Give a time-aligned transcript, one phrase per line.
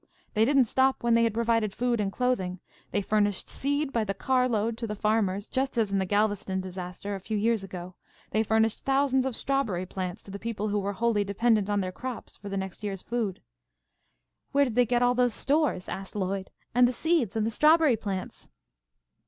[0.33, 2.59] They didn't stop when they had provided food and clothing.
[2.89, 6.59] They furnished seed by the car load to the farmers, just as in the Galveston
[6.59, 7.93] disaster, a few years ago,
[8.31, 11.91] they furnished thousands of strawberry plants to the people who were wholly dependent on their
[11.91, 13.43] crops for their next year's food."
[14.53, 16.49] "Where did they get all those stores?" asked Lloyd.
[16.73, 18.49] "And the seeds and the strawberry plants?"